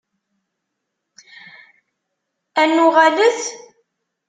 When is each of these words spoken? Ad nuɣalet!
Ad 2.61 2.69
nuɣalet! 2.75 3.39